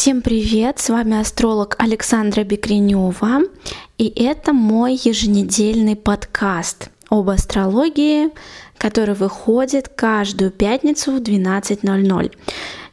[0.00, 0.78] Всем привет!
[0.78, 3.40] С вами астролог Александра Бекренева,
[3.98, 8.30] и это мой еженедельный подкаст об астрологии,
[8.78, 12.32] который выходит каждую пятницу в 12.00.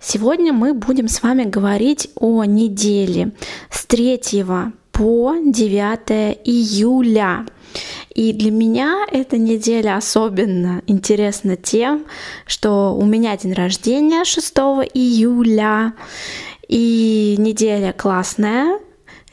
[0.01, 3.31] Сегодня мы будем с вами говорить о неделе
[3.71, 4.19] с 3
[4.91, 7.45] по 9 июля.
[8.13, 12.03] И для меня эта неделя особенно интересна тем,
[12.45, 14.57] что у меня день рождения 6
[14.93, 15.93] июля,
[16.67, 18.79] и неделя классная.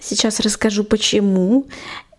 [0.00, 1.66] Сейчас расскажу почему.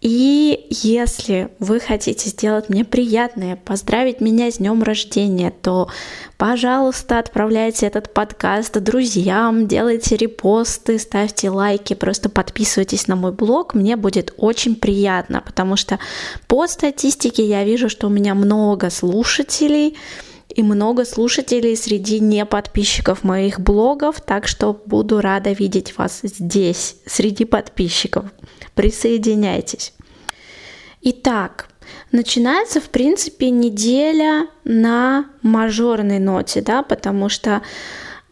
[0.02, 5.90] И если вы хотите сделать мне приятное, поздравить меня с днем рождения, то,
[6.38, 13.74] пожалуйста, отправляйте этот подкаст друзьям, делайте репосты, ставьте лайки, просто подписывайтесь на мой блог.
[13.74, 15.98] Мне будет очень приятно, потому что
[16.48, 19.98] по статистике я вижу, что у меня много слушателей,
[20.56, 26.96] и много слушателей среди не подписчиков моих блогов, так что буду рада видеть вас здесь,
[27.06, 28.26] среди подписчиков.
[28.74, 29.94] Присоединяйтесь.
[31.02, 31.68] Итак,
[32.12, 37.62] начинается, в принципе, неделя на мажорной ноте, да, потому что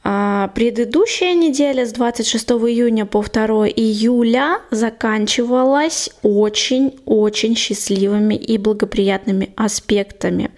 [0.05, 10.51] а, предыдущая неделя с 26 июня по 2 июля заканчивалась очень-очень счастливыми и благоприятными аспектами.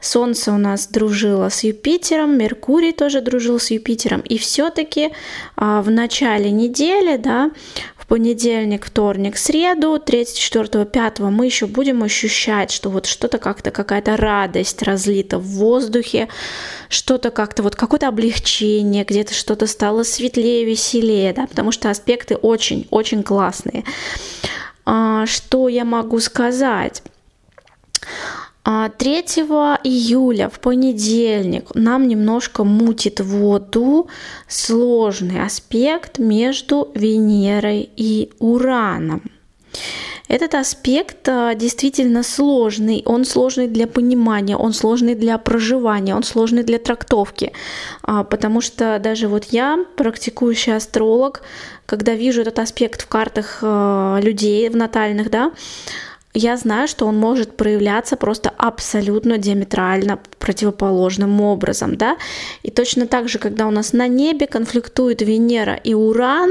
[0.00, 4.20] Солнце у нас дружило с Юпитером, Меркурий тоже дружил с Юпитером.
[4.20, 5.10] И все-таки
[5.56, 7.50] а, в начале недели, да,
[7.96, 13.72] в понедельник, вторник, среду, 3, 4, 5 мы еще будем ощущать, что вот что-то как-то,
[13.72, 16.28] какая-то радость разлита в воздухе,
[16.88, 23.24] что-то как-то, вот какое-то облегчение, где-то что-то стало светлее, веселее, да, потому что аспекты очень-очень
[23.24, 23.84] классные.
[24.86, 27.02] А, что я могу сказать?
[28.68, 34.08] 3 а, июля в понедельник нам немножко мутит воду
[34.46, 39.22] сложный аспект между Венерой и Ураном.
[40.28, 46.62] Этот аспект а, действительно сложный, он сложный для понимания, он сложный для проживания, он сложный
[46.62, 47.52] для трактовки,
[48.02, 51.40] а, потому что даже вот я, практикующий астролог,
[51.86, 55.52] когда вижу этот аспект в картах людей, в натальных, да,
[56.34, 62.16] я знаю, что он может проявляться просто абсолютно диаметрально противоположным образом, да.
[62.62, 66.50] И точно так же, когда у нас на небе конфликтуют Венера и Уран,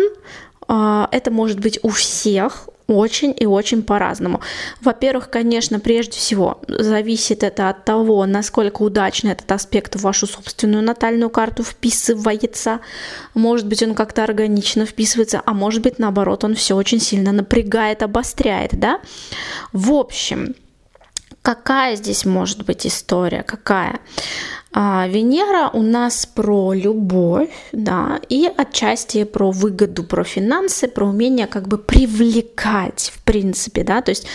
[0.68, 4.42] а, это может быть у всех, очень и очень по-разному.
[4.82, 10.84] Во-первых, конечно, прежде всего, зависит это от того, насколько удачно этот аспект в вашу собственную
[10.84, 12.80] натальную карту вписывается.
[13.34, 18.04] Может быть, он как-то органично вписывается, а может быть, наоборот, он все очень сильно напрягает,
[18.04, 19.02] обостряет, да?
[19.74, 20.56] В общем,
[21.42, 23.44] какая здесь может быть история?
[23.44, 24.00] Какая?
[24.80, 31.48] А Венера у нас про любовь, да, и отчасти про выгоду, про финансы, про умение
[31.48, 34.28] как бы привлекать, в принципе, да, то есть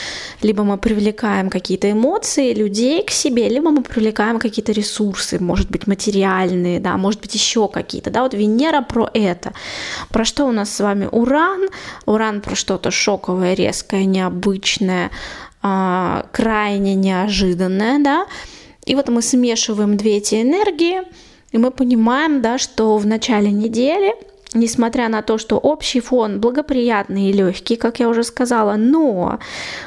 [0.43, 5.87] либо мы привлекаем какие-то эмоции людей к себе, либо мы привлекаем какие-то ресурсы, может быть,
[5.87, 9.53] материальные, да, может быть, еще какие-то, да, вот Венера про это.
[10.09, 11.69] Про что у нас с вами Уран?
[12.05, 15.13] Уран про что-то шоковое, резкое, необычное,
[15.63, 18.27] а, крайне неожиданное, да,
[18.84, 21.03] и вот мы смешиваем две эти энергии,
[21.53, 24.15] и мы понимаем, да, что в начале недели,
[24.54, 29.38] несмотря на то, что общий фон благоприятный и легкий, как я уже сказала, но,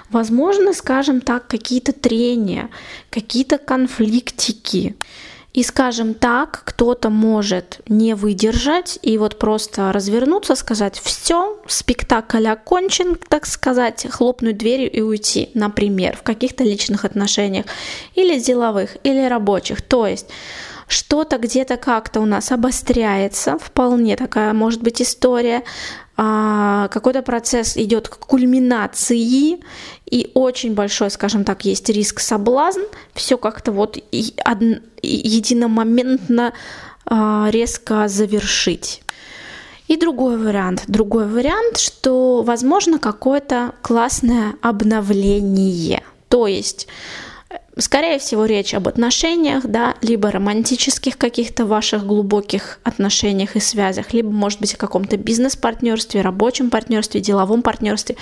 [0.09, 2.69] возможно, скажем так, какие-то трения,
[3.09, 4.95] какие-то конфликтики.
[5.56, 13.16] И, скажем так, кто-то может не выдержать и вот просто развернуться, сказать, все, спектакль окончен,
[13.16, 17.68] так сказать, хлопнуть дверью и уйти, например, в каких-то личных отношениях
[18.16, 19.82] или деловых, или рабочих.
[19.82, 20.28] То есть
[20.90, 25.64] что-то где-то как-то у нас обостряется, вполне такая может быть история,
[26.16, 29.59] какой-то процесс идет к кульминации,
[30.09, 32.81] и очень большой, скажем так, есть риск соблазн,
[33.14, 36.54] все как-то вот единомоментно
[37.06, 39.04] а, резко завершить.
[39.88, 40.86] И другой вариант.
[40.88, 46.01] Другой вариант, что возможно какое-то классное обновление.
[46.28, 46.88] То есть
[47.78, 54.30] Скорее всего, речь об отношениях, да, либо романтических каких-то ваших глубоких отношениях и связях, либо,
[54.30, 58.16] может быть, о каком-то бизнес-партнерстве, рабочем партнерстве, деловом партнерстве.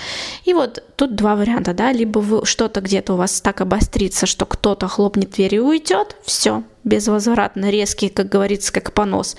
[0.46, 4.46] И вот тут два варианта, да, либо вы что-то где-то у вас так обострится, что
[4.46, 9.36] кто-то хлопнет дверь и уйдет, все, безвозвратно резкий, как говорится, как понос.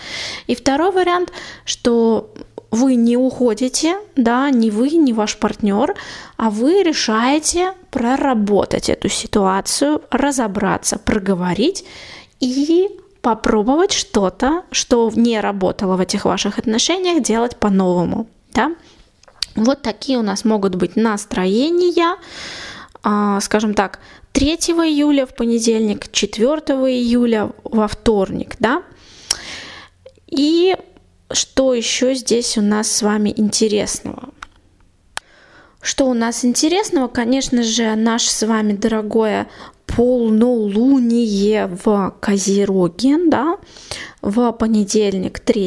[0.46, 1.32] И второй вариант,
[1.64, 2.32] что
[2.74, 5.94] вы не уходите, да, не вы, не ваш партнер,
[6.36, 11.84] а вы решаете проработать эту ситуацию, разобраться, проговорить
[12.40, 12.88] и
[13.22, 18.74] попробовать что-то, что не работало в этих ваших отношениях, делать по-новому, да.
[19.54, 22.16] Вот такие у нас могут быть настроения,
[23.04, 24.00] а, скажем так,
[24.32, 24.48] 3
[24.84, 26.58] июля в понедельник, 4
[26.90, 28.82] июля во вторник, да.
[30.26, 30.76] И
[31.34, 34.30] что еще здесь у нас с вами интересного?
[35.80, 37.08] Что у нас интересного?
[37.08, 39.48] Конечно же, наше с вами дорогое
[39.86, 43.58] полнолуние в Козероге, да,
[44.22, 45.66] в понедельник 3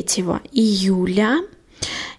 [0.51, 1.37] июля.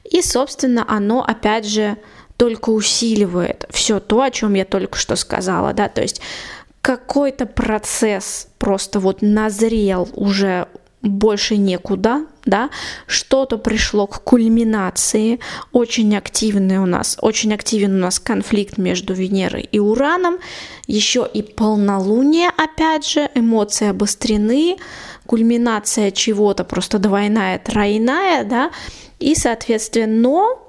[0.04, 1.96] И, собственно, оно, опять же,
[2.36, 6.20] только усиливает все то, о чем я только что сказала, да, то есть
[6.80, 10.68] какой-то процесс просто вот назрел уже
[11.02, 12.70] больше некуда, да,
[13.06, 15.38] что-то пришло к кульминации,
[15.72, 20.38] очень активный у нас, очень активен у нас конфликт между Венерой и Ураном,
[20.86, 24.76] еще и полнолуние, опять же, эмоции обострены,
[25.26, 28.70] кульминация чего-то просто двойная, тройная, да,
[29.20, 30.66] и, соответственно, но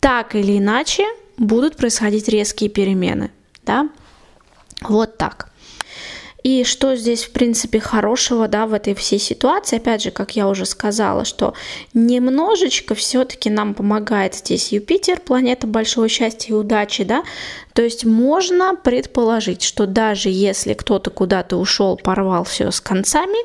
[0.00, 1.04] так или иначе
[1.38, 3.30] будут происходить резкие перемены,
[3.64, 3.88] да,
[4.82, 5.49] вот так.
[6.42, 10.48] И что здесь, в принципе, хорошего, да, в этой всей ситуации, опять же, как я
[10.48, 11.52] уже сказала, что
[11.92, 17.24] немножечко все-таки нам помогает здесь Юпитер, планета большого счастья и удачи, да,
[17.74, 23.38] то есть можно предположить, что даже если кто-то куда-то ушел, порвал все с концами,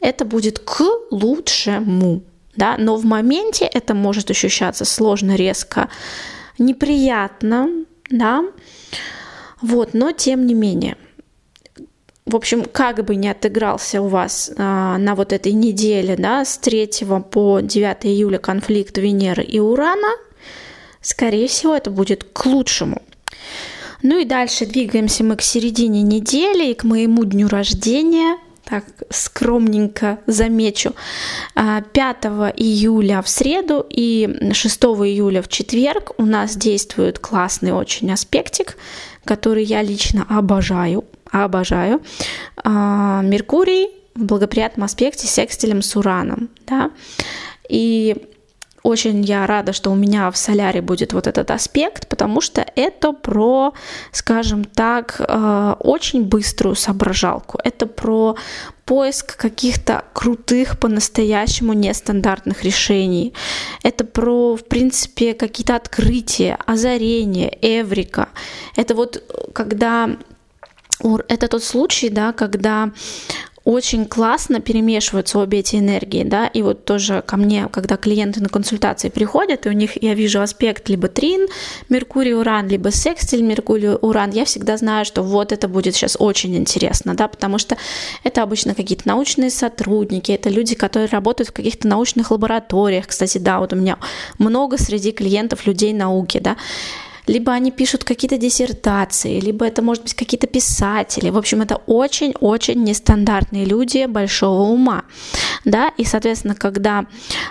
[0.00, 2.22] это будет к лучшему,
[2.56, 5.90] да, но в моменте это может ощущаться сложно, резко,
[6.58, 7.68] неприятно,
[8.08, 8.42] да,
[9.60, 10.96] вот, но тем не менее–
[12.32, 16.56] в общем, как бы не отыгрался у вас а, на вот этой неделе, да, с
[16.56, 16.88] 3
[17.30, 20.16] по 9 июля конфликт Венеры и Урана,
[21.02, 23.02] скорее всего, это будет к лучшему.
[24.02, 30.18] Ну и дальше двигаемся мы к середине недели и к моему дню рождения, так скромненько
[30.26, 30.94] замечу,
[31.54, 38.10] 5 а, июля в среду и 6 июля в четверг у нас действует классный очень
[38.10, 38.78] аспектик,
[39.26, 42.02] который я лично обожаю– обожаю.
[42.62, 46.90] А, Меркурий в благоприятном аспекте с секстилем с Ураном, да,
[47.68, 48.28] и
[48.82, 53.12] очень я рада, что у меня в соляре будет вот этот аспект, потому что это
[53.12, 53.74] про,
[54.10, 57.60] скажем так, э, очень быструю соображалку.
[57.62, 58.36] Это про
[58.84, 63.34] поиск каких-то крутых, по-настоящему нестандартных решений.
[63.84, 68.30] Это про, в принципе, какие-то открытия, озарения, эврика.
[68.74, 69.22] Это вот
[69.54, 70.10] когда
[71.28, 72.92] это тот случай, да, когда
[73.64, 78.48] очень классно перемешиваются обе эти энергии, да, и вот тоже ко мне, когда клиенты на
[78.48, 81.46] консультации приходят, и у них я вижу аспект либо трин,
[81.88, 86.56] Меркурий, Уран, либо секстиль, Меркурий, Уран, я всегда знаю, что вот это будет сейчас очень
[86.56, 87.76] интересно, да, потому что
[88.24, 93.60] это обычно какие-то научные сотрудники, это люди, которые работают в каких-то научных лабораториях, кстати, да,
[93.60, 93.98] вот у меня
[94.38, 96.56] много среди клиентов людей науки, да,
[97.26, 101.30] либо они пишут какие-то диссертации, либо это может быть какие-то писатели.
[101.30, 105.04] В общем, это очень-очень нестандартные люди большого ума.
[105.64, 105.92] Да?
[105.96, 107.06] И, соответственно, когда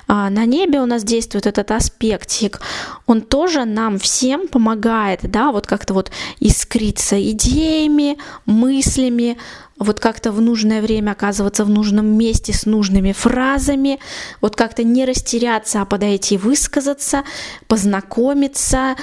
[0.08, 2.62] а, на небе у нас действует этот аспектик,
[3.06, 9.38] он тоже нам всем помогает, да, вот как-то вот искриться идеями, мыслями,
[9.82, 14.00] вот как-то в нужное время оказываться в нужном месте с нужными фразами,
[14.40, 17.24] вот как-то не растеряться, а подойти высказаться,
[17.68, 18.96] познакомиться,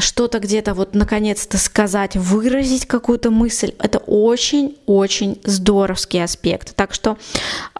[0.00, 6.74] что-то где-то вот наконец-то сказать, выразить какую-то мысль, это очень-очень здоровский аспект.
[6.74, 7.16] Так что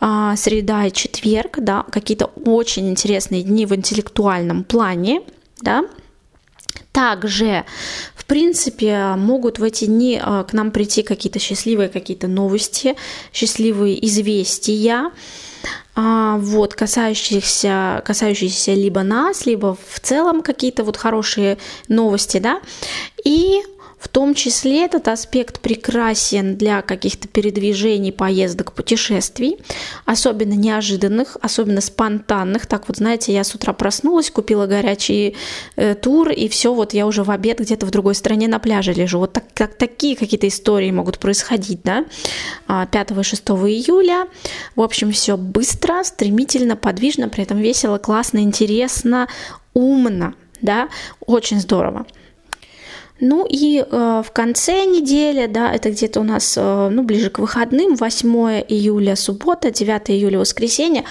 [0.01, 5.23] а, среда и четверг, да, какие-то очень интересные дни в интеллектуальном плане,
[5.61, 5.85] да,
[6.93, 7.65] также,
[8.29, 12.95] принципе, могут в эти дни а, к нам прийти какие-то счастливые какие-то новости,
[13.33, 15.11] счастливые известия,
[15.97, 21.59] а, вот, касающихся, касающиеся либо нас, либо в целом какие-то вот хорошие
[21.89, 22.61] новости, да,
[23.25, 23.63] и
[23.99, 29.59] в том числе этот аспект прекрасен для каких-то передвижений, поездок, путешествий,
[30.05, 32.67] особенно неожиданных, особенно спонтанных.
[32.67, 35.37] Так вот, знаете, я с утра проснулась, купила горячий
[35.77, 38.93] э, тур, и все, вот я уже в обед где-то в другой стране на пляже
[38.93, 39.19] лежу.
[39.19, 42.05] Вот так, так, такие какие-то истории могут происходить, да,
[42.67, 44.29] 5 и 6 июля.
[44.77, 49.29] В общем, все быстро, стремительно, подвижно, при этом весело, классно, интересно,
[49.75, 50.89] умно, да,
[51.21, 52.07] очень здорово.
[53.21, 57.41] Ну и э, в конце недели, да, это где-то у нас, э, ну, ближе к
[57.41, 61.05] выходным, 8 июля суббота, 9 июля воскресенье,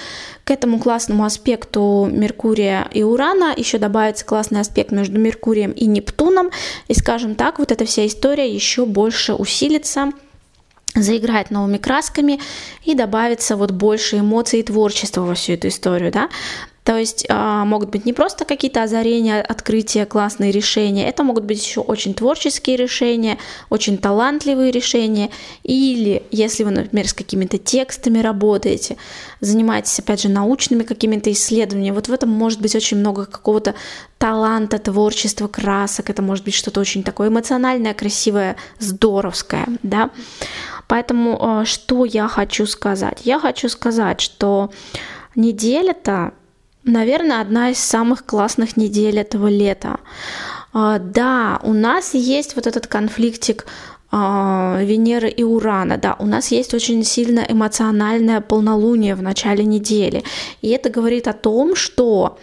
[0.45, 6.51] к этому классному аспекту Меркурия и Урана еще добавится классный аспект между Меркурием и Нептуном,
[6.87, 10.13] и, скажем так, вот эта вся история еще больше усилится,
[10.95, 12.39] заиграть новыми красками
[12.85, 16.29] и добавится вот больше эмоций и творчества во всю эту историю, да.
[16.87, 21.61] То есть э, могут быть не просто какие-то озарения, открытия, классные решения, это могут быть
[21.61, 23.39] еще очень творческие решения,
[23.69, 25.29] очень талантливые решения.
[25.63, 28.95] Или если вы, например, с какими-то текстами работаете,
[29.41, 33.75] занимаетесь, опять же, научными какими-то исследованиями, вот в этом может быть очень много какого-то
[34.17, 40.09] таланта, творчества, красок, это может быть что-то очень такое эмоциональное, красивое, здоровское, да.
[40.87, 43.19] Поэтому э, что я хочу сказать?
[43.25, 44.71] Я хочу сказать, что
[45.35, 46.31] неделя-то
[46.87, 49.99] наверное, одна из самых классных недель этого лета.
[50.73, 53.65] А, да, у нас есть вот этот конфликтик
[54.11, 60.23] а, Венеры и Урана, да, у нас есть очень сильно эмоциональное полнолуние в начале недели.
[60.61, 62.37] И это говорит о том, что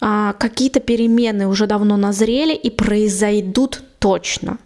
[0.00, 4.58] а, какие-то перемены уже давно назрели и произойдут точно.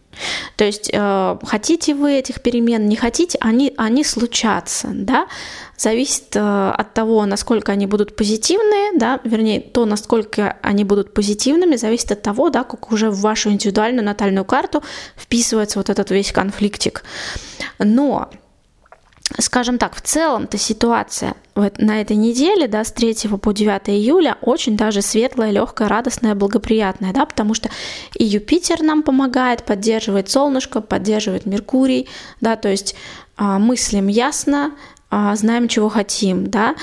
[0.56, 5.26] То есть э, хотите вы этих перемен, не хотите, они, они случатся, да,
[5.76, 11.76] зависит э, от того, насколько они будут позитивные, да, вернее, то, насколько они будут позитивными,
[11.76, 14.82] зависит от того, да, как уже в вашу индивидуальную натальную карту
[15.16, 17.04] вписывается вот этот весь конфликтик.
[17.78, 18.30] Но
[19.38, 24.38] скажем так, в целом-то ситуация вот на этой неделе, да, с 3 по 9 июля
[24.40, 27.68] очень даже светлая, легкая, радостная, благоприятная, да, потому что
[28.14, 32.08] и Юпитер нам помогает, поддерживает солнышко, поддерживает Меркурий,
[32.40, 32.94] да, то есть
[33.37, 34.73] а, мыслим ясно,
[35.11, 36.75] а, знаем, чего хотим, да,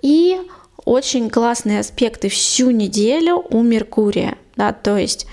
[0.00, 0.40] и
[0.84, 5.26] очень классные аспекты всю неделю у Меркурия, да, то есть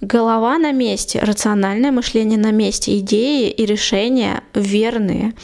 [0.00, 5.34] Голова на месте, рациональное мышление на месте, идеи и решения верные.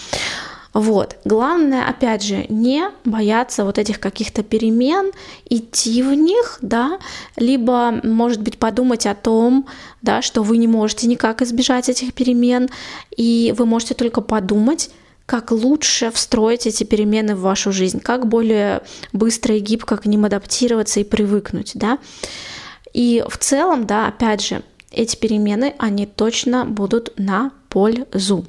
[0.76, 1.16] Вот.
[1.24, 5.10] Главное, опять же, не бояться вот этих каких-то перемен,
[5.48, 6.98] идти в них, да,
[7.36, 9.66] либо, может быть, подумать о том,
[10.02, 12.68] да, что вы не можете никак избежать этих перемен,
[13.16, 14.90] и вы можете только подумать,
[15.24, 18.82] как лучше встроить эти перемены в вашу жизнь, как более
[19.14, 21.98] быстро и гибко к ним адаптироваться и привыкнуть, да.
[22.92, 28.44] И в целом, да, опять же, эти перемены, они точно будут на пользу.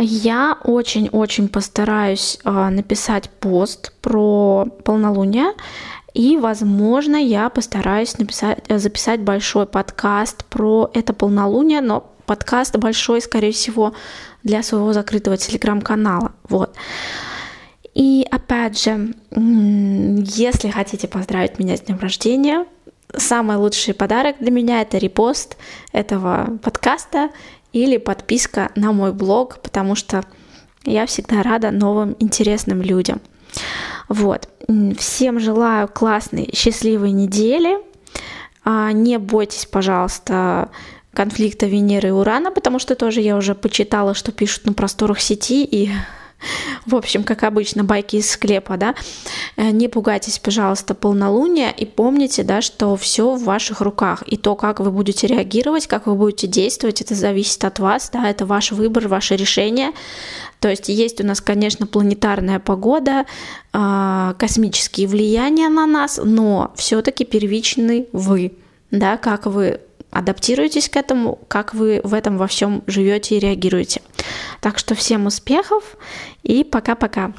[0.00, 5.54] Я очень-очень постараюсь э, написать пост про полнолуние.
[6.14, 13.20] И, возможно, я постараюсь написать, э, записать большой подкаст про это полнолуние, но подкаст большой,
[13.20, 13.92] скорее всего,
[14.44, 16.30] для своего закрытого телеграм-канала.
[16.48, 16.76] Вот.
[17.94, 22.66] И опять же, если хотите поздравить меня с днем рождения,
[23.16, 25.56] самый лучший подарок для меня это репост
[25.92, 27.30] этого подкаста
[27.72, 30.24] или подписка на мой блог, потому что
[30.84, 33.20] я всегда рада новым интересным людям.
[34.08, 34.48] Вот.
[34.98, 37.78] Всем желаю классной, счастливой недели.
[38.64, 40.70] А, не бойтесь, пожалуйста,
[41.12, 45.64] конфликта Венеры и Урана, потому что тоже я уже почитала, что пишут на просторах сети,
[45.64, 45.90] и
[46.86, 48.94] в общем, как обычно, байки из склепа, да.
[49.56, 54.22] Э, не пугайтесь, пожалуйста, полнолуния и помните, да, что все в ваших руках.
[54.26, 58.28] И то, как вы будете реагировать, как вы будете действовать, это зависит от вас, да,
[58.28, 59.90] это ваш выбор, ваше решение.
[60.60, 63.26] То есть есть у нас, конечно, планетарная погода,
[63.72, 68.52] а, космические влияния на нас, но все-таки первичный вы,
[68.90, 74.02] да, как вы адаптируетесь к этому, как вы в этом во всем живете и реагируете.
[74.60, 75.96] Так что всем успехов
[76.42, 77.32] и пока-пока.